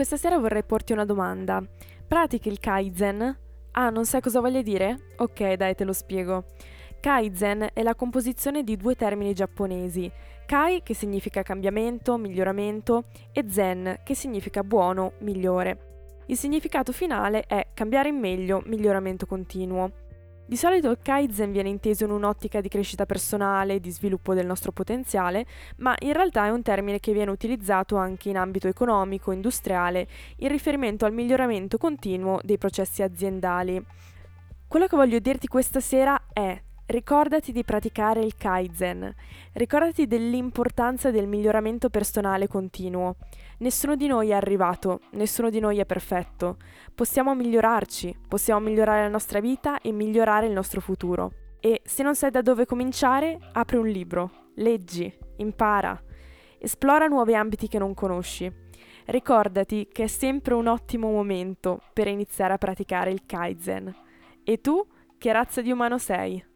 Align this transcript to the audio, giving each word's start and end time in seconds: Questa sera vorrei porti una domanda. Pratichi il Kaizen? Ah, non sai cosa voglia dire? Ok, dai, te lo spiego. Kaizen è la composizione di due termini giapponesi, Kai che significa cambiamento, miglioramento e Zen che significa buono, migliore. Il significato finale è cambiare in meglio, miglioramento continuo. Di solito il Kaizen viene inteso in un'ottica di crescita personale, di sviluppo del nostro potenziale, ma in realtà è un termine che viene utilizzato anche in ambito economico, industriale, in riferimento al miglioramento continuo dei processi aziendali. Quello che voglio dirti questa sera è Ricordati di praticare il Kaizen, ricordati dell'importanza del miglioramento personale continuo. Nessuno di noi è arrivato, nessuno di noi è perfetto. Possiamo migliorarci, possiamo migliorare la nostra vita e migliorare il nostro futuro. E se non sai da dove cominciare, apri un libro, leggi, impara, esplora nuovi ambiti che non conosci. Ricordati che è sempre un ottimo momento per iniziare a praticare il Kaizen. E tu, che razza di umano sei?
Questa 0.00 0.16
sera 0.16 0.38
vorrei 0.38 0.64
porti 0.64 0.94
una 0.94 1.04
domanda. 1.04 1.62
Pratichi 2.08 2.48
il 2.48 2.58
Kaizen? 2.58 3.38
Ah, 3.72 3.90
non 3.90 4.06
sai 4.06 4.22
cosa 4.22 4.40
voglia 4.40 4.62
dire? 4.62 5.10
Ok, 5.18 5.52
dai, 5.52 5.74
te 5.74 5.84
lo 5.84 5.92
spiego. 5.92 6.46
Kaizen 7.00 7.68
è 7.74 7.82
la 7.82 7.94
composizione 7.94 8.64
di 8.64 8.78
due 8.78 8.94
termini 8.94 9.34
giapponesi, 9.34 10.10
Kai 10.46 10.82
che 10.82 10.94
significa 10.94 11.42
cambiamento, 11.42 12.16
miglioramento 12.16 13.08
e 13.30 13.44
Zen 13.46 14.00
che 14.02 14.14
significa 14.14 14.64
buono, 14.64 15.12
migliore. 15.18 16.22
Il 16.28 16.38
significato 16.38 16.92
finale 16.92 17.42
è 17.42 17.66
cambiare 17.74 18.08
in 18.08 18.16
meglio, 18.16 18.62
miglioramento 18.64 19.26
continuo. 19.26 19.92
Di 20.50 20.56
solito 20.56 20.90
il 20.90 20.98
Kaizen 21.00 21.52
viene 21.52 21.68
inteso 21.68 22.02
in 22.02 22.10
un'ottica 22.10 22.60
di 22.60 22.68
crescita 22.68 23.06
personale, 23.06 23.78
di 23.78 23.92
sviluppo 23.92 24.34
del 24.34 24.46
nostro 24.46 24.72
potenziale, 24.72 25.46
ma 25.76 25.94
in 26.00 26.12
realtà 26.12 26.46
è 26.46 26.50
un 26.50 26.60
termine 26.60 26.98
che 26.98 27.12
viene 27.12 27.30
utilizzato 27.30 27.94
anche 27.94 28.30
in 28.30 28.36
ambito 28.36 28.66
economico, 28.66 29.30
industriale, 29.30 30.08
in 30.38 30.48
riferimento 30.48 31.04
al 31.04 31.12
miglioramento 31.12 31.78
continuo 31.78 32.40
dei 32.42 32.58
processi 32.58 33.00
aziendali. 33.00 33.80
Quello 34.66 34.88
che 34.88 34.96
voglio 34.96 35.20
dirti 35.20 35.46
questa 35.46 35.78
sera 35.78 36.20
è 36.32 36.60
Ricordati 36.90 37.52
di 37.52 37.62
praticare 37.62 38.18
il 38.18 38.34
Kaizen, 38.34 39.14
ricordati 39.52 40.08
dell'importanza 40.08 41.12
del 41.12 41.28
miglioramento 41.28 41.88
personale 41.88 42.48
continuo. 42.48 43.14
Nessuno 43.58 43.94
di 43.94 44.08
noi 44.08 44.30
è 44.30 44.32
arrivato, 44.32 45.02
nessuno 45.12 45.50
di 45.50 45.60
noi 45.60 45.78
è 45.78 45.86
perfetto. 45.86 46.56
Possiamo 46.92 47.32
migliorarci, 47.36 48.22
possiamo 48.26 48.58
migliorare 48.58 49.02
la 49.02 49.08
nostra 49.08 49.38
vita 49.38 49.80
e 49.80 49.92
migliorare 49.92 50.46
il 50.46 50.52
nostro 50.52 50.80
futuro. 50.80 51.30
E 51.60 51.80
se 51.84 52.02
non 52.02 52.16
sai 52.16 52.32
da 52.32 52.42
dove 52.42 52.66
cominciare, 52.66 53.38
apri 53.52 53.76
un 53.76 53.86
libro, 53.86 54.48
leggi, 54.56 55.16
impara, 55.36 55.96
esplora 56.58 57.06
nuovi 57.06 57.36
ambiti 57.36 57.68
che 57.68 57.78
non 57.78 57.94
conosci. 57.94 58.52
Ricordati 59.04 59.86
che 59.92 60.02
è 60.02 60.08
sempre 60.08 60.54
un 60.54 60.66
ottimo 60.66 61.08
momento 61.08 61.82
per 61.92 62.08
iniziare 62.08 62.54
a 62.54 62.58
praticare 62.58 63.12
il 63.12 63.22
Kaizen. 63.26 63.94
E 64.42 64.60
tu, 64.60 64.84
che 65.18 65.30
razza 65.32 65.62
di 65.62 65.70
umano 65.70 65.96
sei? 65.96 66.48